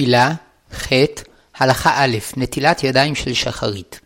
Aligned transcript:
תפילה, 0.00 0.32
ח', 0.74 0.92
הלכה 1.58 2.04
א', 2.04 2.16
נטילת 2.36 2.84
ידיים 2.84 3.14
של 3.14 3.34
שחרית. 3.34 4.00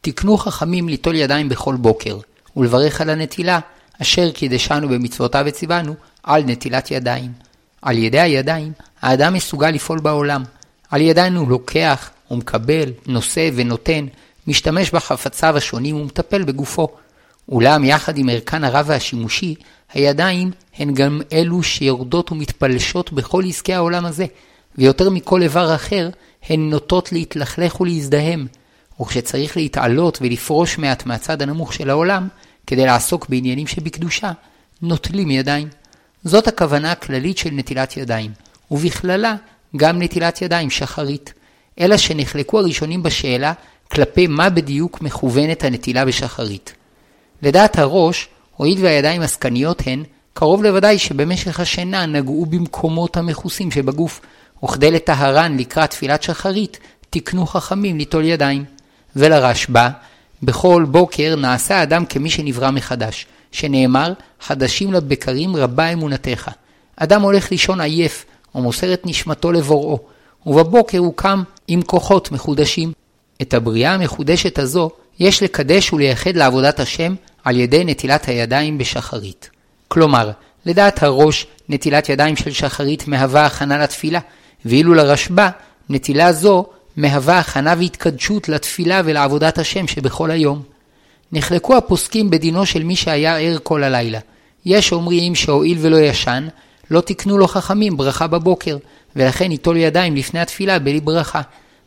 תקנו 0.00 0.36
חכמים 0.36 0.88
ליטול 0.88 1.14
ידיים 1.14 1.48
בכל 1.48 1.76
בוקר, 1.76 2.18
ולברך 2.56 3.00
על 3.00 3.10
הנטילה, 3.10 3.58
אשר 4.02 4.30
קידשנו 4.30 4.88
במצוותיו 4.88 5.44
וציוונו, 5.46 5.94
על 6.22 6.42
נטילת 6.46 6.90
ידיים. 6.90 7.32
על 7.82 7.98
ידי 7.98 8.20
הידיים, 8.20 8.72
האדם 9.00 9.34
מסוגל 9.34 9.70
לפעול 9.70 10.00
בעולם. 10.00 10.42
על 10.90 11.00
ידיים 11.00 11.36
הוא 11.36 11.48
לוקח, 11.48 12.10
הוא 12.28 12.38
מקבל, 12.38 12.92
נושא 13.06 13.50
ונותן, 13.54 14.06
משתמש 14.46 14.90
בחפציו 14.90 15.56
השונים 15.56 15.96
ומטפל 15.96 16.42
בגופו. 16.42 16.88
אולם 17.48 17.84
יחד 17.84 18.18
עם 18.18 18.28
ערכן 18.28 18.64
הרב 18.64 18.84
והשימושי, 18.88 19.54
הידיים 19.92 20.50
הן 20.78 20.94
גם 20.94 21.20
אלו 21.32 21.62
שיורדות 21.62 22.32
ומתפלשות 22.32 23.12
בכל 23.12 23.44
עסקי 23.48 23.74
העולם 23.74 24.06
הזה, 24.06 24.26
ויותר 24.78 25.10
מכל 25.10 25.42
איבר 25.42 25.74
אחר, 25.74 26.10
הן 26.48 26.70
נוטות 26.70 27.12
להתלכלך 27.12 27.80
ולהזדהם, 27.80 28.46
וכשצריך 29.00 29.56
להתעלות 29.56 30.18
ולפרוש 30.22 30.78
מעט 30.78 31.06
מהצד 31.06 31.42
הנמוך 31.42 31.72
של 31.72 31.90
העולם, 31.90 32.28
כדי 32.66 32.86
לעסוק 32.86 33.28
בעניינים 33.28 33.66
שבקדושה, 33.66 34.32
נוטלים 34.82 35.30
ידיים. 35.30 35.68
זאת 36.24 36.48
הכוונה 36.48 36.92
הכללית 36.92 37.38
של 37.38 37.50
נטילת 37.52 37.96
ידיים, 37.96 38.30
ובכללה 38.70 39.34
גם 39.76 40.02
נטילת 40.02 40.42
ידיים 40.42 40.70
שחרית. 40.70 41.32
אלא 41.80 41.96
שנחלקו 41.96 42.58
הראשונים 42.58 43.02
בשאלה 43.02 43.52
כלפי 43.90 44.26
מה 44.26 44.50
בדיוק 44.50 45.00
מכוונת 45.00 45.64
הנטילה 45.64 46.04
בשחרית. 46.04 46.74
לדעת 47.42 47.78
הראש, 47.78 48.28
הואיל 48.56 48.78
והידיים 48.84 49.22
עסקניות 49.22 49.82
הן, 49.86 50.02
קרוב 50.34 50.62
לוודאי 50.62 50.98
שבמשך 50.98 51.60
השינה 51.60 52.06
נגעו 52.06 52.46
במקומות 52.46 53.16
המכוסים 53.16 53.70
שבגוף, 53.70 54.20
וכדי 54.64 54.90
לטהרן 54.90 55.56
לקראת 55.58 55.90
תפילת 55.90 56.22
שחרית, 56.22 56.78
תקנו 57.10 57.46
חכמים 57.46 57.98
ליטול 57.98 58.24
ידיים. 58.24 58.64
ולרשב"א, 59.16 59.88
בכל 60.42 60.84
בוקר 60.88 61.36
נעשה 61.36 61.76
האדם 61.76 62.06
כמי 62.06 62.30
שנברא 62.30 62.70
מחדש, 62.70 63.26
שנאמר, 63.52 64.12
חדשים 64.40 64.92
לבקרים 64.92 65.56
רבה 65.56 65.92
אמונתך. 65.92 66.50
אדם 66.96 67.22
הולך 67.22 67.50
לישון 67.50 67.80
עייף, 67.80 68.24
או 68.54 68.62
מוסר 68.62 68.94
את 68.94 69.06
נשמתו 69.06 69.52
לבוראו, 69.52 69.98
ובבוקר 70.46 70.98
הוא 70.98 71.12
קם 71.16 71.42
עם 71.68 71.82
כוחות 71.82 72.32
מחודשים. 72.32 72.92
את 73.42 73.54
הבריאה 73.54 73.94
המחודשת 73.94 74.58
הזו 74.58 74.90
יש 75.18 75.42
לקדש 75.42 75.92
ולייחד 75.92 76.36
לעבודת 76.36 76.80
השם 76.80 77.14
על 77.44 77.56
ידי 77.56 77.84
נטילת 77.84 78.28
הידיים 78.28 78.78
בשחרית. 78.78 79.50
כלומר, 79.88 80.30
לדעת 80.66 81.02
הראש, 81.02 81.46
נטילת 81.68 82.08
ידיים 82.08 82.36
של 82.36 82.52
שחרית 82.52 83.08
מהווה 83.08 83.46
הכנה 83.46 83.78
לתפילה, 83.78 84.20
ואילו 84.64 84.94
לרשב"א, 84.94 85.48
נטילה 85.88 86.32
זו 86.32 86.66
מהווה 86.96 87.38
הכנה 87.38 87.74
והתקדשות 87.78 88.48
לתפילה 88.48 89.00
ולעבודת 89.04 89.58
השם 89.58 89.86
שבכל 89.86 90.30
היום. 90.30 90.62
נחלקו 91.32 91.76
הפוסקים 91.76 92.30
בדינו 92.30 92.66
של 92.66 92.82
מי 92.82 92.96
שהיה 92.96 93.38
ער 93.38 93.58
כל 93.62 93.84
הלילה. 93.84 94.18
יש 94.66 94.92
אומרים 94.92 95.34
שהואיל 95.34 95.78
ולא 95.80 95.96
ישן, 95.96 96.48
לא 96.90 97.00
תקנו 97.00 97.38
לו 97.38 97.48
חכמים 97.48 97.96
ברכה 97.96 98.26
בבוקר, 98.26 98.76
ולכן 99.16 99.50
ייטול 99.50 99.76
ידיים 99.76 100.16
לפני 100.16 100.40
התפילה 100.40 100.78
בלי 100.78 101.00
ברכה, 101.00 101.40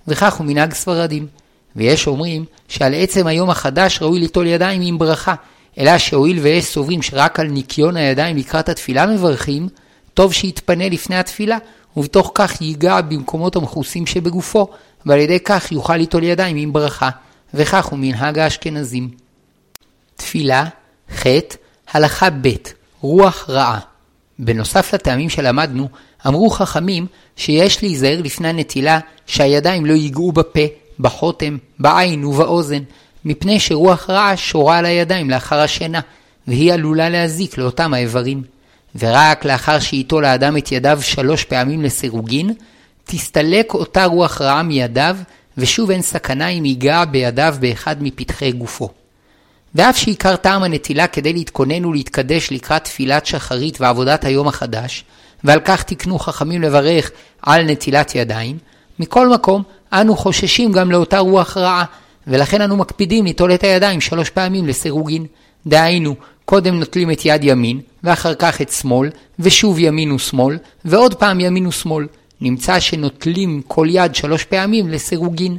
וכך 0.07 0.33
הוא 0.33 0.47
מנהג 0.47 0.73
ספרדים. 0.73 1.27
ויש 1.75 2.07
אומרים 2.07 2.45
שעל 2.67 2.93
עצם 2.93 3.27
היום 3.27 3.49
החדש 3.49 4.01
ראוי 4.01 4.19
ליטול 4.19 4.47
ידיים 4.47 4.81
עם 4.85 4.97
ברכה, 4.97 5.35
אלא 5.77 5.97
שהואיל 5.97 6.39
ויש 6.39 6.65
סוברים 6.65 7.01
שרק 7.01 7.39
על 7.39 7.47
ניקיון 7.47 7.97
הידיים 7.97 8.37
לקראת 8.37 8.69
התפילה 8.69 9.05
מברכים, 9.05 9.67
טוב 10.13 10.33
שיתפנה 10.33 10.89
לפני 10.89 11.15
התפילה, 11.15 11.57
ובתוך 11.97 12.31
כך 12.33 12.61
ייגע 12.61 13.01
במקומות 13.01 13.55
המכוסים 13.55 14.05
שבגופו, 14.05 14.67
ועל 15.05 15.19
ידי 15.19 15.39
כך 15.39 15.71
יוכל 15.71 15.97
ליטול 15.97 16.23
ידיים 16.23 16.57
עם 16.57 16.73
ברכה, 16.73 17.09
וכך 17.53 17.85
הוא 17.85 17.99
מנהג 17.99 18.39
האשכנזים. 18.39 19.09
תפילה, 20.15 20.65
ח', 21.15 21.25
הלכה 21.93 22.29
ב', 22.29 22.49
רוח 23.01 23.45
רעה. 23.49 23.79
בנוסף 24.39 24.93
לטעמים 24.93 25.29
שלמדנו, 25.29 25.89
אמרו 26.27 26.49
חכמים 26.49 27.07
שיש 27.35 27.83
להיזהר 27.83 28.21
לפני 28.21 28.47
הנטילה 28.47 28.99
שהידיים 29.25 29.85
לא 29.85 29.93
ייגעו 29.93 30.31
בפה, 30.31 30.59
בחותם, 30.99 31.57
בעין 31.79 32.25
ובאוזן, 32.25 32.83
מפני 33.25 33.59
שרוח 33.59 34.09
רעה 34.09 34.37
שורה 34.37 34.77
על 34.77 34.85
הידיים 34.85 35.29
לאחר 35.29 35.59
השינה, 35.59 35.99
והיא 36.47 36.73
עלולה 36.73 37.09
להזיק 37.09 37.57
לאותם 37.57 37.93
האיברים. 37.93 38.43
ורק 38.99 39.45
לאחר 39.45 39.79
שייטול 39.79 40.25
האדם 40.25 40.57
את 40.57 40.71
ידיו 40.71 40.99
שלוש 41.01 41.43
פעמים 41.43 41.81
לסירוגין, 41.81 42.53
תסתלק 43.05 43.73
אותה 43.73 44.05
רוח 44.05 44.41
רעה 44.41 44.63
מידיו, 44.63 45.17
ושוב 45.57 45.91
אין 45.91 46.01
סכנה 46.01 46.47
אם 46.47 46.65
ייגע 46.65 47.05
בידיו 47.05 47.55
באחד 47.59 47.95
מפתחי 47.99 48.51
גופו. 48.51 48.89
ואף 49.75 49.97
שעיקר 49.97 50.35
טעם 50.35 50.63
הנטילה 50.63 51.07
כדי 51.07 51.33
להתכונן 51.33 51.85
ולהתקדש 51.85 52.51
לקראת 52.51 52.83
תפילת 52.83 53.25
שחרית 53.25 53.81
ועבודת 53.81 54.25
היום 54.25 54.47
החדש, 54.47 55.03
ועל 55.43 55.59
כך 55.65 55.83
תקנו 55.83 56.19
חכמים 56.19 56.61
לברך 56.61 57.11
על 57.41 57.63
נטילת 57.63 58.15
ידיים, 58.15 58.57
מכל 58.99 59.29
מקום, 59.29 59.63
אנו 59.93 60.17
חוששים 60.17 60.71
גם 60.71 60.91
לאותה 60.91 61.19
רוח 61.19 61.57
רעה, 61.57 61.85
ולכן 62.27 62.61
אנו 62.61 62.77
מקפידים 62.77 63.25
ליטול 63.25 63.53
את 63.53 63.63
הידיים 63.63 64.01
שלוש 64.01 64.29
פעמים 64.29 64.67
לסירוגין. 64.67 65.25
דהיינו, 65.67 66.15
קודם 66.45 66.79
נוטלים 66.79 67.11
את 67.11 67.25
יד 67.25 67.43
ימין, 67.43 67.81
ואחר 68.03 68.33
כך 68.35 68.61
את 68.61 68.71
שמאל, 68.71 69.09
ושוב 69.39 69.79
ימין 69.79 70.11
ושמאל, 70.11 70.57
ועוד 70.85 71.13
פעם 71.13 71.39
ימין 71.39 71.67
ושמאל. 71.67 72.07
נמצא 72.41 72.79
שנוטלים 72.79 73.61
כל 73.67 73.87
יד 73.89 74.15
שלוש 74.15 74.43
פעמים 74.43 74.89
לסירוגין. 74.89 75.57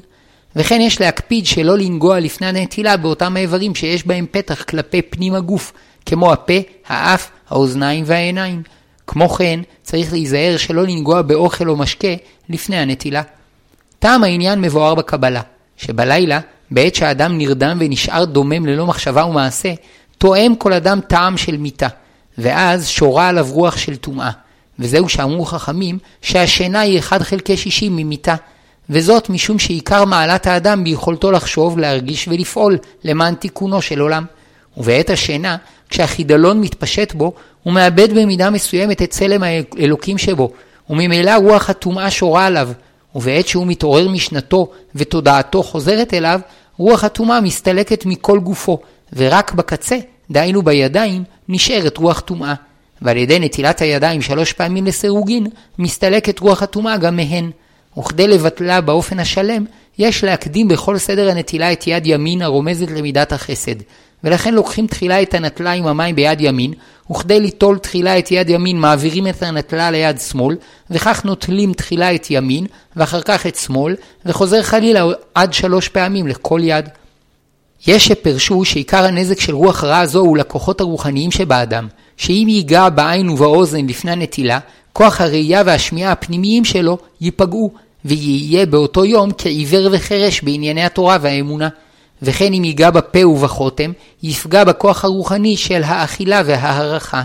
וכן 0.57 0.81
יש 0.81 1.01
להקפיד 1.01 1.47
שלא 1.47 1.79
לנגוע 1.79 2.21
לפני 2.21 2.47
הנטילה 2.47 2.97
באותם 2.97 3.37
האיברים 3.37 3.75
שיש 3.75 4.07
בהם 4.07 4.27
פתח 4.31 4.63
כלפי 4.63 5.03
פנים 5.03 5.35
הגוף, 5.35 5.73
כמו 6.07 6.33
הפה, 6.33 6.53
האף, 6.87 7.31
האוזניים 7.49 8.05
והעיניים. 8.07 8.63
כמו 9.07 9.29
כן, 9.29 9.61
צריך 9.83 10.13
להיזהר 10.13 10.57
שלא 10.57 10.83
לנגוע 10.83 11.23
באוכל 11.23 11.69
או 11.69 11.77
משקה 11.77 12.09
לפני 12.49 12.77
הנטילה. 12.77 13.23
טעם 13.99 14.25
העניין 14.25 14.61
מבואר 14.61 14.95
בקבלה, 14.95 15.41
שבלילה, 15.77 16.41
בעת 16.71 16.95
שהאדם 16.95 17.39
נרדם 17.39 17.77
ונשאר 17.81 18.25
דומם 18.25 18.67
ללא 18.67 18.87
מחשבה 18.87 19.25
ומעשה, 19.25 19.73
תואם 20.27 20.55
כל 20.59 20.73
אדם 20.73 21.01
טעם 21.09 21.37
של 21.37 21.57
מיתה, 21.57 21.87
ואז 22.39 22.89
שורה 22.89 23.29
עליו 23.29 23.47
רוח 23.51 23.77
של 23.77 23.97
טומאה. 23.97 24.31
וזהו 24.79 25.09
שאמרו 25.09 25.45
חכמים 25.45 25.99
שהשינה 26.23 26.81
היא 26.81 26.99
1 26.99 27.23
חלקי 27.23 27.57
60 27.57 27.97
ממיתה, 27.97 28.35
וזאת 28.91 29.31
משום 29.31 29.59
שעיקר 29.59 30.05
מעלת 30.05 30.47
האדם 30.47 30.85
ביכולתו 30.85 31.31
לחשוב, 31.31 31.79
להרגיש 31.79 32.29
ולפעול 32.29 32.79
למען 33.05 33.35
תיקונו 33.35 33.83
של 33.83 34.01
עולם. 34.01 34.25
ובעת 34.77 35.11
השינה, 35.11 35.57
כשהחידלון 35.89 36.61
מתפשט 36.61 37.13
בו, 37.13 37.33
הוא 37.63 37.73
מאבד 37.73 38.19
במידה 38.19 38.51
מסוימת 38.51 39.03
את 39.03 39.11
צלם 39.11 39.43
האלוקים 39.43 40.19
שבו, 40.19 40.51
וממילא 40.91 41.33
רוח 41.37 41.71
הטומאה 41.71 42.11
שורה 42.11 42.47
עליו, 42.47 42.69
ובעת 43.15 43.49
שהוא 43.49 43.67
מתעורר 43.67 44.09
משנתו 44.09 44.71
ותודעתו 44.95 45.63
חוזרת 45.63 46.15
אליו, 46.15 46.41
רוח 46.77 47.05
הטומאה 47.05 47.41
מסתלקת 47.41 48.07
מכל 48.07 48.39
גופו, 48.39 48.79
ורק 49.13 49.53
בקצה, 49.53 49.97
דהיינו 50.31 50.63
בידיים, 50.63 51.25
נשארת 51.49 51.97
רוח 51.97 52.21
טומאה. 52.21 52.55
ועל 53.03 53.17
ידי 53.17 53.39
נטילת 53.39 53.83
הידיים 53.83 54.23
שלוש 54.23 54.53
פעמים 54.53 54.87
לסירוגין, 54.87 55.47
מסתלקת 55.79 56.39
רוח 56.39 56.63
הטומאה 56.63 56.97
גם 56.97 57.17
מהן. 57.17 57.51
וכדי 57.99 58.29
לבטלה 58.29 58.81
באופן 58.81 59.19
השלם, 59.19 59.65
יש 59.99 60.25
להקדים 60.25 60.69
בכל 60.69 60.99
סדר 60.99 61.31
הנטילה 61.31 61.73
את 61.73 61.87
יד 61.87 62.07
ימין 62.07 62.43
הרומזת 62.43 62.91
למידת 62.91 63.33
החסד. 63.33 63.75
ולכן 64.25 64.55
לוקחים 64.55 64.87
תחילה 64.87 65.23
את 65.23 65.35
הנטלה 65.35 65.73
עם 65.73 65.87
המים 65.87 66.17
ביד 66.17 66.41
ימין, 66.41 66.73
וכדי 67.11 67.41
ליטול 67.41 67.79
תחילה 67.79 68.19
את 68.19 68.31
יד 68.31 68.51
ימין 68.51 68.79
מעבירים 68.81 69.27
את 69.27 69.43
הנטלה 69.43 69.91
ליד 69.91 70.21
שמאל, 70.21 70.57
וכך 70.91 71.25
נוטלים 71.25 71.73
תחילה 71.73 72.15
את 72.15 72.27
ימין, 72.31 72.67
ואחר 72.97 73.21
כך 73.21 73.47
את 73.47 73.57
שמאל, 73.57 73.95
וחוזר 74.27 74.63
חלילה 74.63 75.05
עד 75.35 75.53
שלוש 75.53 75.89
פעמים 75.89 76.27
לכל 76.27 76.61
יד. 76.63 76.89
יש 77.87 78.07
שפרשו 78.07 78.65
שעיקר 78.65 79.05
הנזק 79.05 79.41
של 79.41 79.55
רוח 79.55 79.85
רעה 79.85 80.07
זו 80.07 80.21
הוא 80.21 80.37
לכוחות 80.37 80.81
הרוחניים 80.81 81.31
שבאדם, 81.31 81.89
שאם 82.17 82.47
ייגע 82.49 82.89
בעין 82.89 83.29
ובאוזן 83.29 83.87
לפני 83.87 84.11
הנטילה, 84.11 84.59
כוח 84.93 85.21
הראייה 85.21 85.63
והשמיעה 85.67 86.13
הפנימיים 86.13 86.65
שלו 86.65 86.99
ייפגעו, 87.21 87.71
ויהיה 88.05 88.67
באותו 88.67 89.05
יום 89.05 89.31
כעיוור 89.39 89.89
וחירש 89.93 90.43
בענייני 90.43 90.85
התורה 90.85 91.19
והאמונה. 91.21 91.69
וכן 92.23 92.53
אם 92.53 92.65
ייגע 92.65 92.91
בפה 92.91 93.27
ובחותם, 93.27 93.93
יפגע 94.23 94.65
בכוח 94.65 95.05
הרוחני 95.05 95.57
של 95.57 95.83
האכילה 95.83 96.43
וההערכה. 96.47 97.23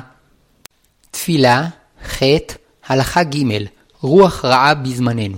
תפילה, 1.11 1.67
ח', 2.07 2.23
הלכה 2.87 3.23
ג', 3.23 3.65
רוח 4.01 4.45
רעה 4.45 4.73
בזמננו. 4.73 5.37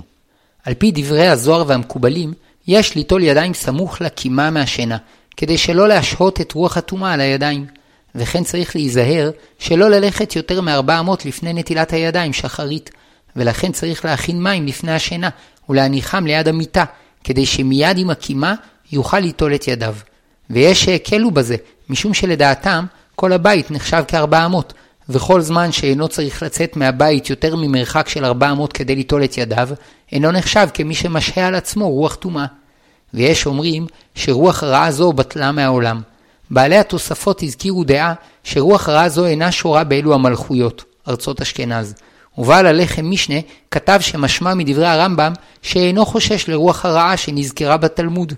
על 0.65 0.73
פי 0.73 0.91
דברי 0.91 1.27
הזוהר 1.27 1.63
והמקובלים, 1.67 2.33
יש 2.67 2.95
ליטול 2.95 3.23
ידיים 3.23 3.53
סמוך 3.53 4.01
לקימה 4.01 4.49
מהשינה, 4.49 4.97
כדי 5.37 5.57
שלא 5.57 5.87
להשהות 5.87 6.41
את 6.41 6.51
רוח 6.51 6.77
הטומאה 6.77 7.13
על 7.13 7.21
הידיים. 7.21 7.65
וכן 8.15 8.43
צריך 8.43 8.75
להיזהר 8.75 9.31
שלא 9.59 9.89
ללכת 9.89 10.35
יותר 10.35 10.61
מארבע 10.61 10.99
אמות 10.99 11.25
לפני 11.25 11.53
נטילת 11.53 11.93
הידיים 11.93 12.33
שחרית, 12.33 12.91
ולכן 13.35 13.71
צריך 13.71 14.05
להכין 14.05 14.43
מים 14.43 14.67
לפני 14.67 14.91
השינה, 14.91 15.29
ולהניחם 15.69 16.25
ליד 16.25 16.47
המיטה, 16.47 16.85
כדי 17.23 17.45
שמיד 17.45 17.97
עם 17.97 18.09
הקימה 18.09 18.55
יוכל 18.91 19.19
ליטול 19.19 19.55
את 19.55 19.67
ידיו. 19.67 19.95
ויש 20.49 20.83
שהקלו 20.83 21.31
בזה, 21.31 21.55
משום 21.89 22.13
שלדעתם 22.13 22.85
כל 23.15 23.33
הבית 23.33 23.71
נחשב 23.71 24.03
כארבע 24.07 24.45
אמות, 24.45 24.73
וכל 25.09 25.41
זמן 25.41 25.71
שאינו 25.71 26.07
צריך 26.07 26.43
לצאת 26.43 26.75
מהבית 26.75 27.29
יותר 27.29 27.55
ממרחק 27.55 28.09
של 28.09 28.25
ארבע 28.25 28.51
אמות 28.51 28.73
כדי 28.73 28.95
ליטול 28.95 29.23
את 29.23 29.37
ידיו, 29.37 29.69
אינו 30.13 30.31
נחשב 30.31 30.67
כמי 30.73 30.95
שמשהה 30.95 31.47
על 31.47 31.55
עצמו 31.55 31.89
רוח 31.89 32.15
טומאה. 32.15 32.45
ויש 33.13 33.45
אומרים 33.45 33.87
שרוח 34.15 34.63
רעה 34.63 34.91
זו 34.91 35.13
בטלה 35.13 35.51
מהעולם. 35.51 36.01
בעלי 36.51 36.77
התוספות 36.77 37.43
הזכירו 37.43 37.83
דעה 37.83 38.13
שרוח 38.43 38.89
רעה 38.89 39.09
זו 39.09 39.25
אינה 39.25 39.51
שורה 39.51 39.83
באלו 39.83 40.13
המלכויות, 40.13 40.83
ארצות 41.07 41.41
אשכנז. 41.41 41.93
ובעל 42.37 42.65
הלחם 42.65 43.09
משנה 43.09 43.35
כתב 43.71 43.97
שמשמע 44.01 44.53
מדברי 44.53 44.87
הרמב"ם 44.87 45.33
שאינו 45.61 46.05
חושש 46.05 46.49
לרוח 46.49 46.85
הרעה 46.85 47.17
שנזכרה 47.17 47.77
בתלמוד. 47.77 48.33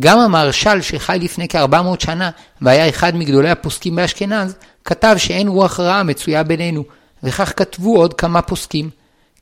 גם 0.00 0.18
המהרש"ל 0.18 0.80
שחי 0.80 1.18
לפני 1.20 1.48
כ-400 1.48 2.04
שנה 2.04 2.30
והיה 2.62 2.88
אחד 2.88 3.16
מגדולי 3.16 3.50
הפוסקים 3.50 3.96
באשכנז, 3.96 4.56
כתב 4.84 5.14
שאין 5.18 5.48
רוח 5.48 5.80
רעה 5.80 6.02
מצויה 6.02 6.42
בינינו, 6.42 6.84
וכך 7.22 7.52
כתבו 7.56 7.96
עוד 7.96 8.14
כמה 8.14 8.42
פוסקים. 8.42 8.97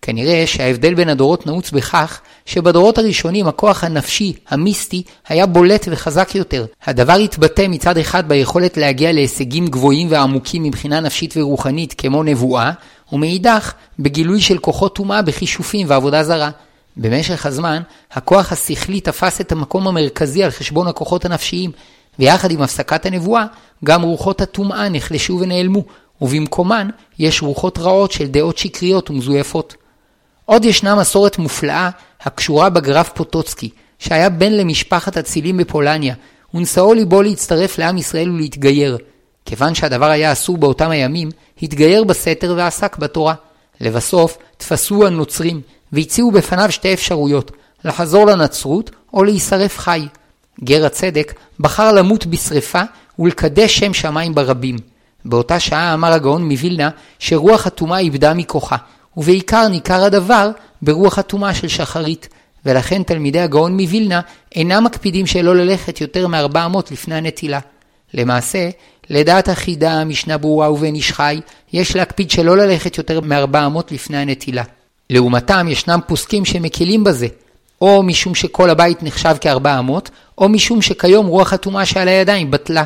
כנראה 0.07 0.47
שההבדל 0.47 0.95
בין 0.95 1.09
הדורות 1.09 1.47
נעוץ 1.47 1.71
בכך 1.71 2.21
שבדורות 2.47 2.99
הראשונים 2.99 3.49
הכוח 3.49 3.85
הנפשי, 3.85 4.33
המיסטי, 4.49 5.03
היה 5.29 5.47
בולט 5.47 5.89
וחזק 5.91 6.35
יותר. 6.35 6.67
הדבר 6.85 7.13
התבטא 7.13 7.67
מצד 7.69 7.99
אחד 7.99 8.29
ביכולת 8.29 8.77
להגיע 8.77 9.13
להישגים 9.13 9.67
גבוהים 9.67 10.09
ועמוקים 10.11 10.63
מבחינה 10.63 11.01
נפשית 11.01 11.35
ורוחנית 11.37 11.95
כמו 11.99 12.23
נבואה, 12.23 12.73
ומאידך 13.13 13.73
בגילוי 13.99 14.41
של 14.41 14.59
כוחות 14.59 14.95
טומאה 14.95 15.23
בכישופים 15.23 15.87
ועבודה 15.91 16.23
זרה. 16.23 16.51
במשך 16.97 17.47
הזמן, 17.47 17.83
הכוח 18.13 18.53
השכלי 18.53 19.01
תפס 19.01 19.41
את 19.41 19.53
המקום 19.53 19.89
המרכזי 19.89 20.45
על 20.45 20.51
חשבון 20.51 20.87
הכוחות 20.87 21.25
הנפשיים, 21.25 21.71
ויחד 22.19 22.51
עם 22.51 22.63
הפסקת 22.63 23.07
הנבואה, 23.07 23.45
גם 23.85 24.03
רוחות 24.03 24.41
הטומאה 24.41 24.89
נחלשו 24.89 25.39
ונעלמו, 25.41 25.83
ובמקומן 26.21 26.89
יש 27.19 27.43
רוחות 27.43 27.79
רעות 27.79 28.13
של 28.13 28.27
דעות 28.27 28.59
שקריות 28.59 29.11
ומזויפות. 29.11 29.75
עוד 30.47 30.65
ישנה 30.65 30.95
מסורת 30.95 31.39
מופלאה 31.39 31.91
הקשורה 32.21 32.71
בגרף 32.71 33.09
פוטוצקי, 33.09 33.71
שהיה 33.99 34.29
בן 34.29 34.53
למשפחת 34.53 35.17
אצילים 35.17 35.57
בפולניה, 35.57 36.15
ונשאו 36.55 36.95
ליבו 36.95 37.23
להצטרף 37.23 37.79
לעם 37.79 37.99
ישראל 37.99 38.31
ולהתגייר. 38.31 38.99
כיוון 39.45 39.75
שהדבר 39.75 40.07
היה 40.07 40.33
אסור 40.33 40.59
באותם 40.59 40.91
הימים, 40.91 41.31
התגייר 41.63 42.05
בסתר 42.05 42.55
ועסק 42.57 42.97
בתורה. 42.97 43.35
לבסוף, 43.81 44.39
תפסו 44.57 45.07
הנוצרים, 45.07 45.61
והציעו 45.93 46.31
בפניו 46.31 46.73
שתי 46.73 46.95
אפשרויות, 46.95 47.53
לחזור 47.85 48.27
לנצרות 48.27 48.91
או 49.15 49.25
להישרף 49.25 49.79
חי. 49.79 50.07
גר 50.65 50.87
הצדק 50.87 51.35
בחר 51.61 51.93
למות 51.93 52.27
בשרפה 52.27 52.83
ולקדש 53.19 53.79
שם 53.79 53.95
שמיים 53.95 54.35
ברבים. 54.35 54.77
באותה 55.25 55.61
שעה 55.61 55.95
אמר 55.95 56.13
הגאון 56.13 56.45
מווילנה 56.49 56.91
שרוח 57.19 57.67
הטומאה 57.67 57.99
איבדה 57.99 58.35
מכוחה, 58.35 58.77
ובעיקר 59.17 59.69
ניכר 59.69 60.05
הדבר 60.05 60.51
ברוח 60.83 61.19
הטומאה 61.19 61.55
של 61.55 61.69
שחרית, 61.69 62.29
ולכן 62.67 63.03
תלמידי 63.03 63.41
הגאון 63.41 63.73
מווילנה 63.81 64.21
אינם 64.55 64.85
מקפידים 64.85 65.27
שלא 65.27 65.57
ללכת 65.57 66.01
יותר 66.01 66.27
מארבע 66.27 66.67
אמות 66.67 66.91
לפני 66.91 67.15
הנטילה. 67.15 67.59
למעשה, 68.15 68.69
לדעת 69.11 69.49
החידה, 69.49 70.05
משנה 70.05 70.39
ברורה 70.39 70.73
ובן 70.73 70.95
איש 70.95 71.13
חי, 71.13 71.41
יש 71.73 71.97
להקפיד 71.97 72.31
שלא 72.31 72.57
ללכת 72.57 72.99
יותר 72.99 73.21
מארבע 73.21 73.67
אמות 73.67 73.93
לפני 73.93 74.17
הנטילה. 74.17 74.63
לעומתם 75.11 75.67
ישנם 75.71 76.01
פוסקים 76.07 76.45
שמקלים 76.45 77.05
בזה, 77.05 77.27
או 77.81 78.03
משום 78.03 78.35
שכל 78.35 78.71
הבית 78.71 79.03
נחשב 79.03 79.37
כארבע 79.41 79.79
אמות, 79.79 80.11
או 80.39 80.49
משום 80.49 80.83
שכיום 80.83 81.27
רוח 81.27 81.53
הטומאה 81.53 81.87
שעל 81.87 82.09
הידיים 82.09 82.51
בטלה. 82.51 82.85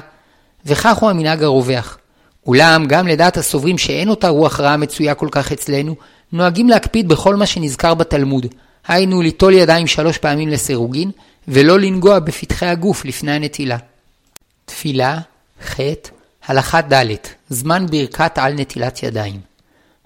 וכך 0.66 0.96
הוא 0.96 1.10
המנהג 1.10 1.42
הרווח. 1.42 1.98
אולם 2.46 2.84
גם 2.86 3.06
לדעת 3.06 3.36
הסוברים 3.36 3.78
שאין 3.78 4.08
אותה 4.08 4.28
רוח 4.28 4.60
רעה 4.60 4.76
מצויה 4.76 5.14
כל 5.14 5.28
כך 5.30 5.52
אצלנו, 5.52 5.94
נוהגים 6.32 6.68
להקפיד 6.68 7.08
בכל 7.08 7.36
מה 7.36 7.46
שנזכר 7.46 7.94
בתלמוד, 7.94 8.46
היינו 8.88 9.22
ליטול 9.22 9.54
ידיים 9.54 9.86
שלוש 9.86 10.18
פעמים 10.18 10.48
לסירוגין, 10.48 11.10
ולא 11.48 11.78
לנגוע 11.80 12.18
בפתחי 12.18 12.66
הגוף 12.66 13.04
לפני 13.04 13.32
הנטילה. 13.32 13.76
תפילה, 14.64 15.18
ח', 15.64 15.80
הלכה 16.46 16.80
ד', 16.80 17.14
זמן 17.48 17.86
ברכת 17.86 18.38
על 18.38 18.52
נטילת 18.52 19.02
ידיים. 19.02 19.40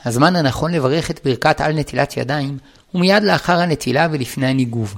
הזמן 0.04 0.36
הנכון 0.36 0.72
לברך 0.72 1.10
את 1.10 1.20
ברכת 1.24 1.60
על 1.60 1.72
נטילת 1.72 2.16
ידיים 2.16 2.58
הוא 2.92 3.00
מיד 3.00 3.22
לאחר 3.22 3.60
הנטילה 3.60 4.08
ולפני 4.10 4.46
הניגוב. 4.46 4.94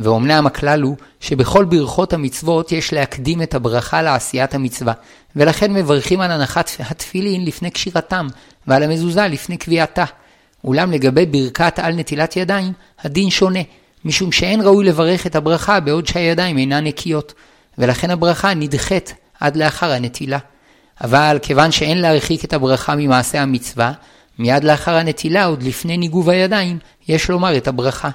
ואומנם 0.00 0.46
הכלל 0.46 0.82
הוא 0.82 0.96
שבכל 1.20 1.64
ברכות 1.64 2.12
המצוות 2.12 2.72
יש 2.72 2.92
להקדים 2.92 3.42
את 3.42 3.54
הברכה 3.54 4.02
לעשיית 4.02 4.54
המצווה, 4.54 4.92
ולכן 5.36 5.72
מברכים 5.72 6.20
על 6.20 6.30
הנחת 6.30 6.70
התפילין 6.78 7.44
לפני 7.44 7.70
קשירתם, 7.70 8.26
ועל 8.66 8.82
המזוזה 8.82 9.26
לפני 9.26 9.56
קביעתה. 9.56 10.04
אולם 10.64 10.92
לגבי 10.92 11.26
ברכת 11.26 11.78
על 11.78 11.94
נטילת 11.94 12.36
ידיים, 12.36 12.72
הדין 13.00 13.30
שונה, 13.30 13.60
משום 14.04 14.32
שאין 14.32 14.60
ראוי 14.60 14.84
לברך 14.84 15.26
את 15.26 15.36
הברכה 15.36 15.80
בעוד 15.80 16.06
שהידיים 16.06 16.58
אינן 16.58 16.86
נקיות, 16.86 17.34
ולכן 17.78 18.10
הברכה 18.10 18.54
נדחית 18.54 19.14
עד 19.40 19.56
לאחר 19.56 19.92
הנטילה. 19.92 20.38
אבל 21.00 21.38
כיוון 21.42 21.72
שאין 21.72 22.00
להרחיק 22.00 22.44
את 22.44 22.52
הברכה 22.52 22.94
ממעשה 22.96 23.42
המצווה, 23.42 23.92
מיד 24.38 24.64
לאחר 24.64 24.96
הנטילה, 24.96 25.44
עוד 25.44 25.62
לפני 25.62 25.96
ניגוב 25.96 26.30
הידיים, 26.30 26.78
יש 27.08 27.30
לומר 27.30 27.56
את 27.56 27.68
הברכה. 27.68 28.10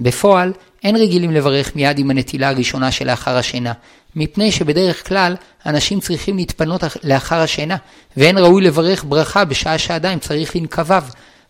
בפועל, 0.00 0.52
אין 0.84 0.96
רגילים 0.96 1.30
לברך 1.30 1.76
מיד 1.76 1.98
עם 1.98 2.10
הנטילה 2.10 2.48
הראשונה 2.48 2.92
שלאחר 2.92 3.36
השינה, 3.36 3.72
מפני 4.16 4.52
שבדרך 4.52 5.08
כלל 5.08 5.36
אנשים 5.66 6.00
צריכים 6.00 6.36
להתפנות 6.36 6.84
לאחר 7.04 7.40
השינה, 7.40 7.76
ואין 8.16 8.38
ראוי 8.38 8.62
לברך 8.62 9.04
ברכה 9.08 9.44
בשעה 9.44 9.78
שעדיין 9.78 10.18
צריך 10.18 10.56
לנקביו, 10.56 11.04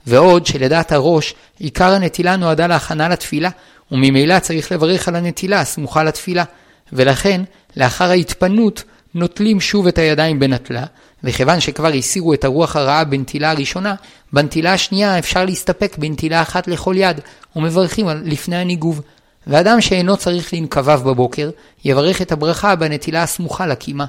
ועוד 0.07 0.47
שלדעת 0.47 0.93
הראש, 0.93 1.35
עיקר 1.59 1.93
הנטילה 1.93 2.37
נועדה 2.37 2.67
להכנה 2.67 3.09
לתפילה, 3.09 3.51
וממילא 3.93 4.39
צריך 4.39 4.73
לברך 4.73 5.09
על 5.09 5.17
הנטילה 5.17 5.61
הסמוכה 5.61 6.05
לתפילה, 6.05 6.45
ולכן, 6.93 7.43
לאחר 7.77 8.11
ההתפנות, 8.11 8.83
נוטלים 9.15 9.61
שוב 9.61 9.87
את 9.87 9.99
הידיים 9.99 10.39
בנטלה, 10.39 10.85
וכיוון 11.25 11.61
שכבר 11.61 11.89
הסירו 11.89 12.35
את 12.35 12.45
הרוח 12.45 12.77
הרעה 12.77 13.05
בנטילה 13.05 13.51
הראשונה, 13.51 13.95
בנטילה 14.33 14.73
השנייה 14.73 15.19
אפשר 15.19 15.45
להסתפק 15.45 15.97
בנטילה 15.99 16.43
אחת 16.43 16.69
לכל 16.69 16.95
יד, 16.99 17.21
ומברכים 17.57 18.09
לפני 18.25 18.57
הניגוב. 18.57 19.01
ואדם 19.47 19.81
שאינו 19.81 20.17
צריך 20.17 20.55
לנקביו 20.55 21.01
בבוקר, 21.05 21.51
יברך 21.85 22.23
את 22.23 22.33
הברכה 22.33 22.77
בנטילה 22.77 23.23
הסמוכה 23.23 23.67
לקימה. 23.67 24.05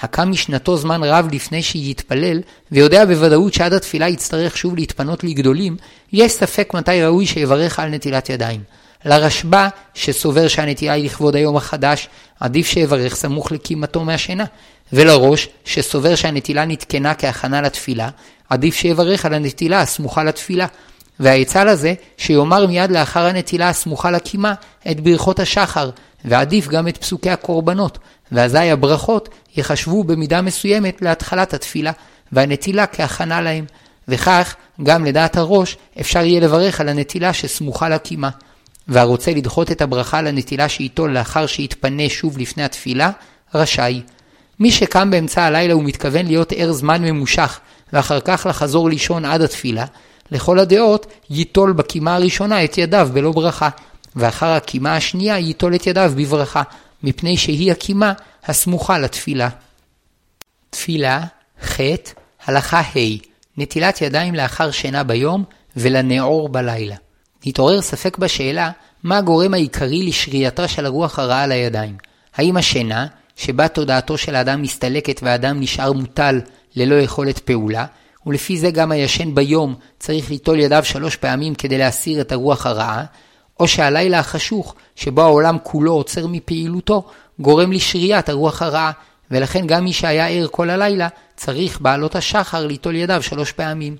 הקם 0.00 0.30
משנתו 0.30 0.76
זמן 0.76 1.02
רב 1.04 1.28
לפני 1.32 1.62
שיתפלל, 1.62 2.40
ויודע 2.72 3.04
בוודאות 3.04 3.54
שעד 3.54 3.72
התפילה 3.72 4.08
יצטרך 4.08 4.56
שוב 4.56 4.76
להתפנות 4.76 5.24
לגדולים, 5.24 5.76
יש 6.12 6.32
ספק 6.32 6.74
מתי 6.74 7.02
ראוי 7.02 7.26
שיברך 7.26 7.78
על 7.78 7.88
נטילת 7.88 8.30
ידיים. 8.30 8.60
לרשב"א, 9.04 9.68
שסובר 9.94 10.48
שהנטילה 10.48 10.92
היא 10.92 11.04
לכבוד 11.04 11.36
היום 11.36 11.56
החדש, 11.56 12.08
עדיף 12.40 12.66
שיברך 12.66 13.14
סמוך 13.14 13.52
לקימתו 13.52 14.04
מהשינה. 14.04 14.44
ולראש, 14.92 15.48
שסובר 15.64 16.14
שהנטילה 16.14 16.64
נתקנה 16.64 17.14
כהכנה 17.14 17.60
לתפילה, 17.60 18.08
עדיף 18.48 18.74
שיברך 18.74 19.24
על 19.24 19.34
הנטילה 19.34 19.80
הסמוכה 19.80 20.24
לתפילה. 20.24 20.66
והעצה 21.20 21.64
לזה, 21.64 21.94
שיאמר 22.16 22.66
מיד 22.66 22.90
לאחר 22.90 23.26
הנטילה 23.26 23.68
הסמוכה 23.68 24.10
לקימה 24.10 24.54
את 24.90 25.00
ברכות 25.00 25.40
השחר, 25.40 25.90
ועדיף 26.24 26.68
גם 26.68 26.88
את 26.88 26.96
פסוקי 26.96 27.30
הקורבנות, 27.30 27.98
ואזי 28.32 28.58
הברכות 28.58 29.28
ייחשבו 29.56 30.04
במידה 30.04 30.42
מסוימת 30.42 31.02
להתחלת 31.02 31.54
התפילה, 31.54 31.92
והנטילה 32.32 32.86
כהכנה 32.86 33.40
להם. 33.40 33.64
וכך, 34.08 34.54
גם 34.82 35.04
לדעת 35.04 35.36
הראש, 35.36 35.76
אפשר 36.00 36.24
יהיה 36.24 36.40
לברך 36.40 36.80
על 36.80 36.88
הנטילה 36.88 37.32
שסמוכה 37.32 37.88
לקימה. 37.88 38.30
והרוצה 38.88 39.30
לדחות 39.30 39.72
את 39.72 39.82
הברכה 39.82 40.22
לנטילה 40.22 40.68
שאיתו 40.68 41.08
לאחר 41.08 41.46
שיתפנה 41.46 42.08
שוב 42.08 42.38
לפני 42.38 42.64
התפילה, 42.64 43.10
רשאי. 43.54 44.02
מי 44.60 44.70
שקם 44.70 45.10
באמצע 45.10 45.42
הלילה 45.42 45.76
ומתכוון 45.76 46.26
להיות 46.26 46.52
ער 46.56 46.72
זמן 46.72 47.02
ממושך, 47.02 47.60
ואחר 47.92 48.20
כך 48.20 48.46
לחזור 48.50 48.88
לישון 48.88 49.24
עד 49.24 49.40
התפילה, 49.40 49.84
לכל 50.30 50.58
הדעות 50.58 51.06
ייטול 51.30 51.72
בקימה 51.72 52.16
הראשונה 52.16 52.64
את 52.64 52.78
ידיו 52.78 53.08
בלא 53.12 53.32
ברכה, 53.32 53.68
ואחר 54.16 54.46
הקימה 54.46 54.96
השנייה 54.96 55.38
ייטול 55.38 55.74
את 55.74 55.86
ידיו 55.86 56.12
בברכה, 56.16 56.62
מפני 57.02 57.36
שהיא 57.36 57.72
הקימה 57.72 58.12
הסמוכה 58.44 58.98
לתפילה. 58.98 59.48
תפילה, 60.70 61.24
ח', 61.64 61.80
הלכה 62.46 62.80
ה', 62.80 63.18
נטילת 63.56 64.02
ידיים 64.02 64.34
לאחר 64.34 64.70
שינה 64.70 65.04
ביום 65.04 65.44
ולנעור 65.76 66.48
בלילה. 66.48 66.96
נתעורר 67.46 67.80
ספק 67.80 68.18
בשאלה 68.18 68.70
מה 69.02 69.18
הגורם 69.18 69.54
העיקרי 69.54 70.02
לשרייתה 70.02 70.68
של 70.68 70.86
הרוח 70.86 71.18
הרעה 71.18 71.42
על 71.42 71.52
הידיים. 71.52 71.96
האם 72.34 72.56
השינה, 72.56 73.06
שבה 73.36 73.68
תודעתו 73.68 74.18
של 74.18 74.34
האדם 74.34 74.62
מסתלקת 74.62 75.20
והאדם 75.22 75.60
נשאר 75.60 75.92
מוטל 75.92 76.40
ללא 76.76 76.94
יכולת 76.94 77.38
פעולה, 77.38 77.86
ולפי 78.26 78.58
זה 78.58 78.70
גם 78.70 78.92
הישן 78.92 79.34
ביום 79.34 79.74
צריך 79.98 80.30
ליטול 80.30 80.60
ידיו 80.60 80.84
שלוש 80.84 81.16
פעמים 81.16 81.54
כדי 81.54 81.78
להסיר 81.78 82.20
את 82.20 82.32
הרוח 82.32 82.66
הרעה, 82.66 83.04
או 83.60 83.68
שהלילה 83.68 84.18
החשוך, 84.18 84.74
שבו 84.96 85.22
העולם 85.22 85.56
כולו 85.62 85.92
עוצר 85.92 86.26
מפעילותו, 86.26 87.06
גורם 87.40 87.72
לשריית 87.72 88.28
הרוח 88.28 88.62
הרעה, 88.62 88.90
ולכן 89.30 89.66
גם 89.66 89.84
מי 89.84 89.92
שהיה 89.92 90.28
ער 90.28 90.46
כל 90.50 90.70
הלילה, 90.70 91.08
צריך 91.36 91.80
בעלות 91.80 92.16
השחר 92.16 92.66
ליטול 92.66 92.96
ידיו 92.96 93.22
שלוש 93.22 93.52
פעמים. 93.52 93.96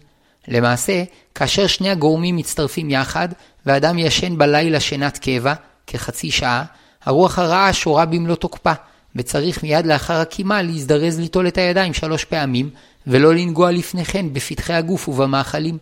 למעשה, 0.48 1.02
כאשר 1.34 1.66
שני 1.66 1.90
הגורמים 1.90 2.36
מצטרפים 2.36 2.90
יחד, 2.90 3.28
ואדם 3.66 3.98
ישן 3.98 4.38
בלילה 4.38 4.80
שינת 4.80 5.18
קבע, 5.18 5.54
כחצי 5.86 6.30
שעה, 6.30 6.64
הרוח 7.04 7.38
הרעה 7.38 7.72
שורה 7.72 8.06
במלוא 8.06 8.36
תוקפה, 8.36 8.72
וצריך 9.16 9.62
מיד 9.62 9.86
לאחר 9.86 10.20
הקימה 10.20 10.62
להזדרז 10.62 11.18
ליטול 11.18 11.48
את 11.48 11.58
הידיים 11.58 11.94
שלוש 11.94 12.24
פעמים, 12.24 12.70
ולא 13.06 13.34
לנגוע 13.34 13.70
לפני 13.70 14.04
כן 14.04 14.32
בפתחי 14.32 14.72
הגוף 14.72 15.08
ובמאכלים. 15.08 15.78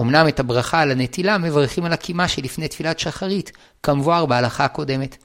אמנם 0.00 0.28
את 0.28 0.40
הברכה 0.40 0.80
על 0.80 0.90
הנטילה 0.90 1.38
מברכים 1.38 1.84
על 1.84 1.92
הקימה 1.92 2.28
שלפני 2.28 2.68
תפילת 2.68 2.98
שחרית, 2.98 3.52
כמבואר 3.82 4.26
בהלכה 4.26 4.64
הקודמת. 4.64 5.16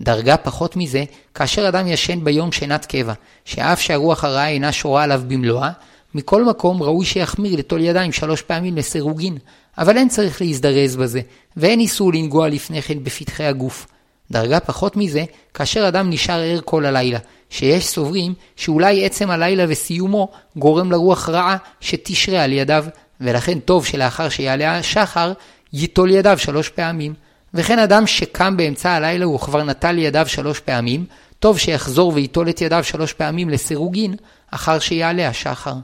דרגה 0.00 0.36
פחות 0.36 0.76
מזה, 0.76 1.04
כאשר 1.34 1.68
אדם 1.68 1.86
ישן 1.86 2.24
ביום 2.24 2.52
שינת 2.52 2.86
קבע, 2.86 3.12
שאף 3.44 3.80
שהרוח 3.80 4.24
הרעה 4.24 4.48
אינה 4.48 4.72
שורה 4.72 5.02
עליו 5.02 5.22
במלואה, 5.28 5.70
מכל 6.14 6.44
מקום 6.44 6.82
ראוי 6.82 7.06
שיחמיר 7.06 7.58
לטול 7.58 7.80
ידיים 7.80 8.12
שלוש 8.12 8.42
פעמים 8.42 8.76
לסירוגין, 8.76 9.38
אבל 9.78 9.96
אין 9.96 10.08
צריך 10.08 10.42
להזדרז 10.42 10.96
בזה, 10.96 11.20
ואין 11.56 11.80
איסור 11.80 12.12
לנגוע 12.12 12.48
לפני 12.48 12.82
כן 12.82 13.04
בפתחי 13.04 13.44
הגוף. 13.44 13.86
דרגה 14.30 14.60
פחות 14.60 14.96
מזה, 14.96 15.24
כאשר 15.54 15.88
אדם 15.88 16.10
נשאר 16.10 16.40
ער 16.40 16.60
כל 16.64 16.86
הלילה, 16.86 17.18
שיש 17.50 17.86
סוברים 17.86 18.34
שאולי 18.56 19.06
עצם 19.06 19.30
הלילה 19.30 19.64
וסיומו 19.68 20.28
גורם 20.56 20.92
לרוח 20.92 21.28
רעה 21.28 21.56
שתשרה 21.80 22.44
על 22.44 22.52
ידיו, 22.52 22.84
ולכן 23.20 23.58
טוב 23.58 23.86
שלאחר 23.86 24.28
שיעלה 24.28 24.78
השחר, 24.78 25.32
ייטול 25.72 26.10
ידיו 26.10 26.38
שלוש 26.38 26.68
פעמים. 26.68 27.14
וכן 27.54 27.78
אדם 27.78 28.06
שקם 28.06 28.56
באמצע 28.56 28.90
הלילה 28.90 29.24
הוא 29.24 29.40
כבר 29.40 29.62
נטל 29.62 29.98
ידיו 29.98 30.26
שלוש 30.28 30.60
פעמים, 30.60 31.04
טוב 31.38 31.58
שיחזור 31.58 32.12
וייטול 32.14 32.48
את 32.48 32.60
ידיו 32.60 32.84
שלוש 32.84 33.12
פעמים 33.12 33.48
לסירוגין, 33.48 34.14
אחר 34.50 34.78
שיעלה 34.78 35.28
השחר. 35.28 35.74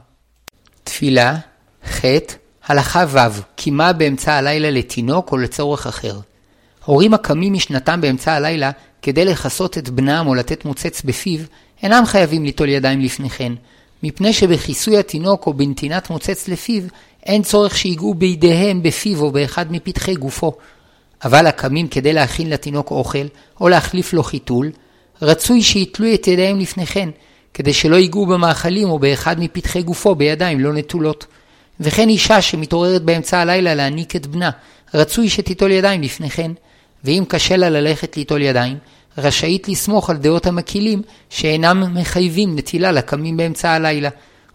תפילה, 0.83 1.35
ח', 1.89 2.05
הלכה 2.67 3.05
ו', 3.09 3.41
קימה 3.55 3.93
באמצע 3.93 4.33
הלילה 4.33 4.71
לתינוק 4.71 5.31
או 5.31 5.37
לצורך 5.37 5.87
אחר. 5.87 6.19
הורים 6.85 7.13
הקמים 7.13 7.53
משנתם 7.53 8.01
באמצע 8.01 8.33
הלילה 8.33 8.71
כדי 9.01 9.25
לכסות 9.25 9.77
את 9.77 9.89
בנם 9.89 10.27
או 10.27 10.35
לתת 10.35 10.65
מוצץ 10.65 11.01
בפיו, 11.01 11.39
אינם 11.83 12.05
חייבים 12.05 12.45
ליטול 12.45 12.69
ידיים 12.69 13.01
לפני 13.01 13.29
כן, 13.29 13.53
מפני 14.03 14.33
שבכיסוי 14.33 14.97
התינוק 14.97 15.47
או 15.47 15.53
בנתינת 15.53 16.09
מוצץ 16.09 16.47
לפיו, 16.47 16.83
אין 17.25 17.43
צורך 17.43 17.77
שיגעו 17.77 18.13
בידיהם 18.13 18.83
בפיו 18.83 19.21
או 19.21 19.31
באחד 19.31 19.71
מפתחי 19.71 20.15
גופו. 20.15 20.53
אבל 21.23 21.47
הקמים 21.47 21.87
כדי 21.87 22.13
להכין 22.13 22.49
לתינוק 22.49 22.91
אוכל, 22.91 23.25
או 23.61 23.69
להחליף 23.69 24.13
לו 24.13 24.23
חיתול, 24.23 24.71
רצוי 25.21 25.61
שיתלו 25.61 26.13
את 26.13 26.27
ידיהם 26.27 26.59
לפני 26.59 26.85
כן, 26.85 27.09
כדי 27.53 27.73
שלא 27.73 27.95
ייגעו 27.95 28.25
במאכלים 28.25 28.89
או 28.89 28.99
באחד 28.99 29.39
מפתחי 29.39 29.81
גופו 29.81 30.15
בידיים 30.15 30.59
לא 30.59 30.73
נטולות. 30.73 31.25
וכן 31.79 32.09
אישה 32.09 32.41
שמתעוררת 32.41 33.01
באמצע 33.01 33.39
הלילה 33.39 33.75
להניק 33.75 34.15
את 34.15 34.27
בנה, 34.27 34.49
רצוי 34.93 35.29
שתיטול 35.29 35.71
ידיים 35.71 36.01
לפני 36.01 36.29
כן, 36.29 36.51
ואם 37.03 37.23
קשה 37.27 37.57
לה 37.57 37.69
ללכת 37.69 38.17
ליטול 38.17 38.41
ידיים, 38.41 38.77
רשאית 39.17 39.69
לסמוך 39.69 40.09
על 40.09 40.17
דעות 40.17 40.45
המקילים 40.45 41.01
שאינם 41.29 41.93
מחייבים 41.93 42.55
נטילה 42.55 42.91
לקמים 42.91 43.37
באמצע 43.37 43.71
הלילה. 43.71 44.09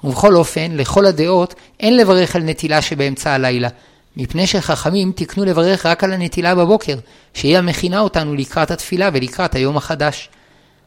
ובכל 0.04 0.36
אופן, 0.36 0.72
לכל 0.72 1.06
הדעות 1.06 1.54
אין 1.80 1.96
לברך 1.96 2.36
על 2.36 2.42
נטילה 2.42 2.82
שבאמצע 2.82 3.32
הלילה, 3.32 3.68
מפני 4.16 4.46
שחכמים 4.46 5.12
תקנו 5.16 5.44
לברך 5.44 5.86
רק 5.86 6.04
על 6.04 6.12
הנטילה 6.12 6.54
בבוקר, 6.54 6.96
שהיא 7.34 7.58
המכינה 7.58 8.00
אותנו 8.00 8.34
לקראת 8.34 8.70
התפילה 8.70 9.10
ולקראת 9.12 9.54
היום 9.54 9.76
החדש. 9.76 10.28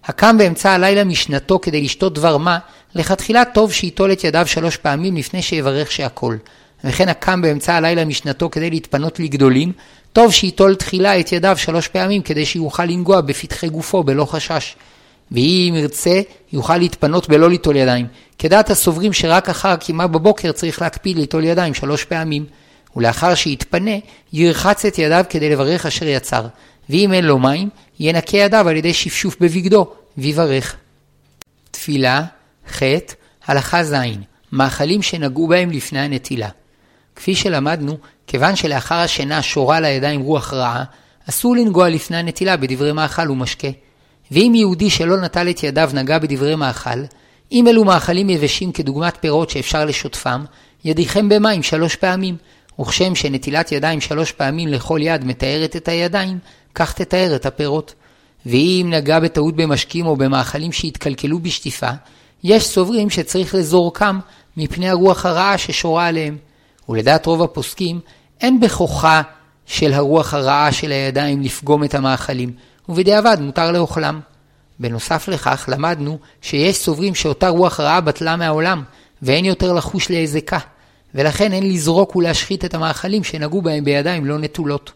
הקם 0.05 0.37
באמצע 0.37 0.71
הלילה 0.71 1.03
משנתו 1.03 1.59
כדי 1.59 1.81
לשתות 1.81 2.13
דבר 2.13 2.37
מה, 2.37 2.59
לכתחילה 2.95 3.45
טוב 3.45 3.71
שייטול 3.71 4.11
את 4.11 4.23
ידיו 4.23 4.47
שלוש 4.47 4.77
פעמים 4.77 5.17
לפני 5.17 5.41
שיברך 5.41 5.91
שהכל. 5.91 6.37
וכן 6.83 7.09
הקם 7.09 7.41
באמצע 7.41 7.75
הלילה 7.75 8.05
משנתו 8.05 8.49
כדי 8.49 8.69
להתפנות 8.69 9.19
לגדולים, 9.19 9.71
טוב 10.13 10.31
שייטול 10.31 10.75
תחילה 10.75 11.19
את 11.19 11.31
ידיו 11.31 11.57
שלוש 11.57 11.87
פעמים 11.87 12.21
כדי 12.21 12.45
שיוכל 12.45 12.85
לנגוע 12.85 13.21
בפתחי 13.21 13.69
גופו 13.69 14.03
בלא 14.03 14.25
חשש. 14.25 14.75
ואם 15.31 15.73
ירצה, 15.77 16.21
יוכל 16.53 16.77
להתפנות 16.77 17.29
בלא 17.29 17.49
ליטול 17.49 17.75
ידיים. 17.75 18.07
כדעת 18.37 18.69
הסוברים 18.69 19.13
שרק 19.13 19.49
אחר 19.49 19.69
הקימה 19.69 20.07
בבוקר 20.07 20.51
צריך 20.51 20.81
להקפיד 20.81 21.17
ליטול 21.17 21.43
ידיים 21.43 21.73
שלוש 21.73 22.03
פעמים. 22.03 22.45
ולאחר 22.95 23.35
שיתפנה, 23.35 23.91
ירחץ 24.33 24.85
את 24.85 24.99
ידיו 24.99 25.25
כדי 25.29 25.49
לברך 25.49 25.85
אשר 25.85 26.07
יצר. 26.07 26.47
ואם 26.89 27.13
אין 27.13 27.25
לו 27.25 27.39
מים, 27.39 27.69
ינקה 27.99 28.37
ידיו 28.37 28.69
על 28.69 28.75
ידי 28.75 28.93
שפשוף 28.93 29.35
בבגדו, 29.39 29.87
ויברך. 30.17 30.75
תפילה, 31.71 32.23
ח', 32.71 32.83
הלכה 33.47 33.83
ז', 33.83 33.95
מאכלים 34.51 35.01
שנגעו 35.01 35.47
בהם 35.47 35.71
לפני 35.71 35.99
הנטילה. 35.99 36.49
כפי 37.15 37.35
שלמדנו, 37.35 37.97
כיוון 38.27 38.55
שלאחר 38.55 38.95
השינה 38.95 39.41
שורה 39.41 39.77
על 39.77 39.85
הידיים 39.85 40.21
רוח 40.21 40.53
רעה, 40.53 40.83
אסור 41.29 41.55
לנגוע 41.55 41.89
לפני 41.89 42.17
הנטילה 42.17 42.57
בדברי 42.57 42.91
מאכל 42.91 43.31
ומשקה. 43.31 43.67
ואם 44.31 44.53
יהודי 44.55 44.89
שלא 44.89 45.21
נטל 45.21 45.49
את 45.49 45.63
ידיו 45.63 45.89
נגע 45.93 46.19
בדברי 46.19 46.55
מאכל, 46.55 46.99
אם 47.51 47.67
אלו 47.67 47.83
מאכלים 47.85 48.29
יבשים 48.29 48.71
כדוגמת 48.71 49.17
פירות 49.19 49.49
שאפשר 49.49 49.85
לשוטפם, 49.85 50.45
ידיכם 50.85 51.29
במים 51.29 51.63
שלוש 51.63 51.95
פעמים, 51.95 52.37
וכשם 52.79 53.15
שנטילת 53.15 53.71
ידיים 53.71 54.01
שלוש 54.01 54.31
פעמים 54.31 54.69
לכל 54.69 54.99
יד 55.01 55.25
מתארת 55.25 55.75
את 55.75 55.87
הידיים, 55.87 56.39
כך 56.75 56.93
תתאר 56.93 57.35
את 57.35 57.45
הפירות. 57.45 57.93
ואם 58.45 58.87
נגע 58.89 59.19
בטעות 59.19 59.55
במשקים 59.55 60.05
או 60.05 60.15
במאכלים 60.15 60.71
שהתקלקלו 60.71 61.39
בשטיפה, 61.39 61.89
יש 62.43 62.63
סוברים 62.63 63.09
שצריך 63.09 63.55
לזורקם 63.55 64.19
מפני 64.57 64.89
הרוח 64.89 65.25
הרעה 65.25 65.57
ששורה 65.57 66.07
עליהם. 66.07 66.37
ולדעת 66.89 67.25
רוב 67.25 67.41
הפוסקים, 67.41 67.99
אין 68.41 68.59
בכוחה 68.59 69.21
של 69.65 69.93
הרוח 69.93 70.33
הרעה 70.33 70.71
של 70.71 70.91
הידיים 70.91 71.41
לפגום 71.41 71.83
את 71.83 71.95
המאכלים, 71.95 72.53
ובדיעבד 72.89 73.37
מותר 73.41 73.71
לאוכלם. 73.71 74.19
בנוסף 74.79 75.27
לכך, 75.27 75.69
למדנו 75.71 76.19
שיש 76.41 76.77
סוברים 76.77 77.15
שאותה 77.15 77.49
רוח 77.49 77.79
רעה 77.79 78.01
בטלה 78.01 78.35
מהעולם, 78.35 78.83
ואין 79.21 79.45
יותר 79.45 79.73
לחוש 79.73 80.09
להיזקה, 80.09 80.59
ולכן 81.15 81.53
אין 81.53 81.69
לזרוק 81.69 82.15
ולהשחית 82.15 82.65
את 82.65 82.73
המאכלים 82.73 83.23
שנגעו 83.23 83.61
בהם 83.61 83.83
בידיים 83.83 84.25
לא 84.25 84.39
נטולות. 84.39 84.91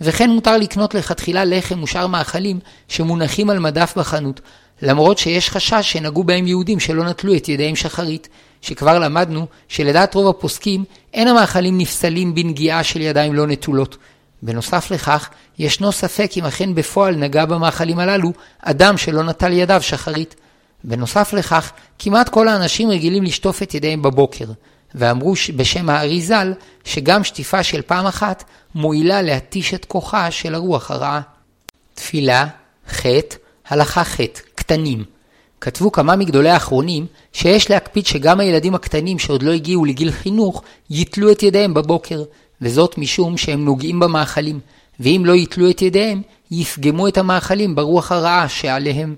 וכן 0.00 0.30
מותר 0.30 0.56
לקנות 0.56 0.94
לכתחילה 0.94 1.44
לחם 1.44 1.82
ושאר 1.82 2.06
מאכלים 2.06 2.60
שמונחים 2.88 3.50
על 3.50 3.58
מדף 3.58 3.94
בחנות, 3.96 4.40
למרות 4.82 5.18
שיש 5.18 5.50
חשש 5.50 5.92
שנגעו 5.92 6.24
בהם 6.24 6.46
יהודים 6.46 6.80
שלא 6.80 7.04
נטלו 7.04 7.36
את 7.36 7.48
ידיהם 7.48 7.76
שחרית, 7.76 8.28
שכבר 8.62 8.98
למדנו 8.98 9.46
שלדעת 9.68 10.14
רוב 10.14 10.28
הפוסקים 10.28 10.84
אין 11.14 11.28
המאכלים 11.28 11.78
נפסלים 11.78 12.34
בנגיעה 12.34 12.84
של 12.84 13.00
ידיים 13.00 13.34
לא 13.34 13.46
נטולות. 13.46 13.96
בנוסף 14.42 14.90
לכך, 14.90 15.28
ישנו 15.58 15.92
ספק 15.92 16.30
אם 16.36 16.44
אכן 16.44 16.74
בפועל 16.74 17.16
נגע 17.16 17.44
במאכלים 17.44 17.98
הללו 17.98 18.32
אדם 18.62 18.96
שלא 18.96 19.22
נטל 19.22 19.52
ידיו 19.52 19.82
שחרית. 19.82 20.34
בנוסף 20.84 21.32
לכך, 21.32 21.72
כמעט 21.98 22.28
כל 22.28 22.48
האנשים 22.48 22.90
רגילים 22.90 23.22
לשטוף 23.22 23.62
את 23.62 23.74
ידיהם 23.74 24.02
בבוקר, 24.02 24.44
ואמרו 24.94 25.34
בשם 25.56 25.90
הארי 25.90 26.22
ז"ל 26.22 26.52
שגם 26.84 27.24
שטיפה 27.24 27.62
של 27.62 27.82
פעם 27.82 28.06
אחת 28.06 28.44
מועילה 28.74 29.22
להתיש 29.22 29.74
את 29.74 29.84
כוחה 29.84 30.30
של 30.30 30.54
הרוח 30.54 30.90
הרעה. 30.90 31.20
תפילה, 31.94 32.46
ח', 32.90 33.06
הלכה 33.68 34.04
ח', 34.04 34.20
קטנים. 34.54 35.04
כתבו 35.60 35.92
כמה 35.92 36.16
מגדולי 36.16 36.50
האחרונים 36.50 37.06
שיש 37.32 37.70
להקפיד 37.70 38.06
שגם 38.06 38.40
הילדים 38.40 38.74
הקטנים 38.74 39.18
שעוד 39.18 39.42
לא 39.42 39.52
הגיעו 39.52 39.84
לגיל 39.84 40.10
חינוך 40.10 40.62
ייטלו 40.90 41.32
את 41.32 41.42
ידיהם 41.42 41.74
בבוקר, 41.74 42.22
וזאת 42.62 42.98
משום 42.98 43.36
שהם 43.36 43.64
נוגעים 43.64 44.00
במאכלים, 44.00 44.60
ואם 45.00 45.22
לא 45.24 45.32
ייטלו 45.32 45.70
את 45.70 45.82
ידיהם, 45.82 46.22
יפגמו 46.50 47.08
את 47.08 47.18
המאכלים 47.18 47.74
ברוח 47.74 48.12
הרעה 48.12 48.48
שעליהם. 48.48 49.14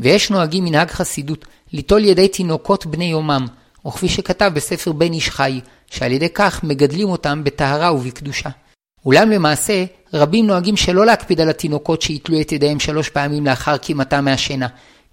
ויש 0.00 0.30
נוהגים 0.30 0.64
מנהג 0.64 0.90
חסידות 0.90 1.44
ליטול 1.72 2.04
ידי 2.04 2.28
תינוקות 2.28 2.86
בני 2.86 3.04
יומם, 3.04 3.46
וכפי 3.86 4.08
שכתב 4.08 4.50
בספר 4.54 4.92
בן 4.92 5.12
איש 5.12 5.30
חי, 5.30 5.60
שעל 5.90 6.12
ידי 6.12 6.28
כך 6.34 6.64
מגדלים 6.64 7.08
אותם 7.08 7.44
בטהרה 7.44 7.94
ובקדושה. 7.94 8.48
אולם 9.06 9.30
למעשה, 9.30 9.84
רבים 10.14 10.46
נוהגים 10.46 10.76
שלא 10.76 11.06
להקפיד 11.06 11.40
על 11.40 11.48
התינוקות 11.48 12.02
שיתלו 12.02 12.40
את 12.40 12.52
ידיהם 12.52 12.80
שלוש 12.80 13.08
פעמים 13.08 13.46
לאחר 13.46 13.76
קימתם 13.76 14.24
מהשינה, 14.24 14.66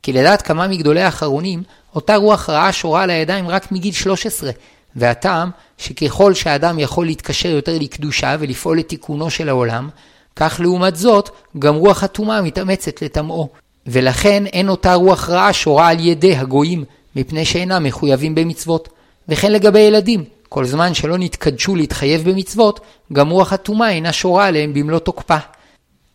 כי 0.03 0.13
לדעת 0.13 0.41
כמה 0.41 0.67
מגדולי 0.67 1.01
האחרונים, 1.01 1.63
אותה 1.95 2.15
רוח 2.15 2.49
רעה 2.49 2.73
שורה 2.73 3.03
על 3.03 3.09
הידיים 3.09 3.49
רק 3.49 3.71
מגיל 3.71 3.93
13, 3.93 4.51
והטעם 4.95 5.49
שככל 5.77 6.33
שהאדם 6.33 6.79
יכול 6.79 7.05
להתקשר 7.05 7.49
יותר 7.49 7.77
לקדושה 7.79 8.35
ולפעול 8.39 8.79
לתיקונו 8.79 9.29
של 9.29 9.49
העולם, 9.49 9.89
כך 10.35 10.59
לעומת 10.63 10.95
זאת, 10.95 11.29
גם 11.59 11.75
רוח 11.75 12.03
הטומאה 12.03 12.41
מתאמצת 12.41 13.01
לטמאו. 13.01 13.49
ולכן 13.87 14.45
אין 14.45 14.69
אותה 14.69 14.93
רוח 14.93 15.29
רעה 15.29 15.53
שורה 15.53 15.87
על 15.87 15.99
ידי 15.99 16.35
הגויים, 16.35 16.83
מפני 17.15 17.45
שאינם 17.45 17.83
מחויבים 17.83 18.35
במצוות. 18.35 18.89
וכן 19.29 19.51
לגבי 19.51 19.79
ילדים, 19.79 20.23
כל 20.49 20.65
זמן 20.65 20.93
שלא 20.93 21.17
נתקדשו 21.17 21.75
להתחייב 21.75 22.29
במצוות, 22.29 22.79
גם 23.13 23.29
רוח 23.29 23.53
הטומאה 23.53 23.89
אינה 23.89 24.13
שורה 24.13 24.47
עליהם 24.47 24.73
במלוא 24.73 24.99
תוקפה. 24.99 25.37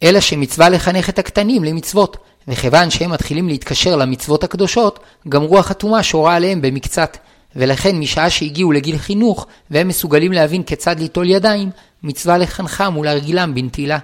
אלא 0.03 0.21
שמצווה 0.21 0.69
לחנך 0.69 1.09
את 1.09 1.19
הקטנים 1.19 1.65
למצוות, 1.65 2.17
וכיוון 2.49 2.91
שהם 2.91 3.11
מתחילים 3.11 3.49
להתקשר 3.49 3.97
למצוות 3.97 4.45
הקדושות, 4.45 4.99
גם 5.29 5.43
רוח 5.43 5.71
הטומאה 5.71 6.03
שורה 6.03 6.35
עליהם 6.35 6.63
במקצת. 6.63 7.17
ולכן 7.57 7.97
משעה 7.97 8.31
שהגיעו 8.31 8.73
לגיל 8.73 8.99
חינוך, 8.99 9.47
והם 9.71 9.89
מסוגלים 9.89 10.33
להבין 10.33 10.63
כיצד 10.63 11.01
ליטול 11.01 11.31
ידיים, 11.31 11.71
מצווה 12.03 12.39
לחנכם 12.39 12.97
ולהרגילם 12.97 13.55
בנטילה. 13.55 13.99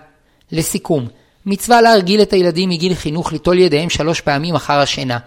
לסיכום, 0.53 1.09
מצווה 1.47 1.81
להרגיל 1.81 2.23
את 2.23 2.33
הילדים 2.33 2.69
מגיל 2.69 2.95
חינוך 2.95 3.33
ליטול 3.33 3.59
ידיהם 3.59 3.91
שלוש 3.91 4.21
פעמים 4.21 4.55
אחר 4.55 4.79
השינה, 4.79 5.19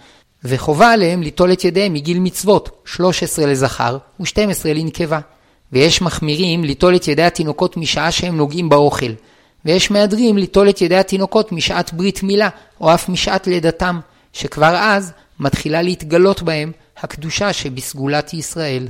וחובה 0.44 0.92
עליהם 0.92 1.24
ליטול 1.24 1.54
את 1.54 1.66
ידיהם 1.66 1.94
מגיל 1.94 2.20
מצוות, 2.20 2.70
13 2.86 3.46
לזכר 3.46 3.98
ו-12 4.20 4.68
לנקבה. 4.76 5.20
ויש 5.72 6.02
מחמירים 6.02 6.64
ליטול 6.64 6.96
את 6.96 7.08
ידי 7.08 7.24
התינוקות 7.24 7.78
משעה 7.78 8.12
שהם 8.12 8.38
נוגעים 8.38 8.70
באוכל, 8.70 9.12
ויש 9.66 9.92
מהדרים 9.92 10.38
ליטול 10.38 10.70
את 10.70 10.82
ידי 10.82 10.96
התינוקות 10.96 11.52
משעת 11.52 11.94
ברית 11.94 12.24
מילה, 12.24 12.50
או 12.82 12.94
אף 12.94 13.10
משעת 13.10 13.48
לידתם, 13.48 14.00
שכבר 14.34 14.76
אז 14.76 15.12
מתחילה 15.40 15.82
להתגלות 15.82 16.42
בהם 16.42 16.72
הקדושה 17.04 17.54
שבסגולת 17.54 18.34
ישראל. 18.34 18.88